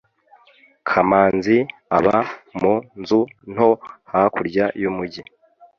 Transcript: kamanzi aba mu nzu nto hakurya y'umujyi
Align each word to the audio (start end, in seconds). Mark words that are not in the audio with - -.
kamanzi 0.87 1.57
aba 1.97 2.17
mu 2.59 2.73
nzu 2.99 3.21
nto 3.51 3.69
hakurya 4.11 4.65
y'umujyi 4.81 5.21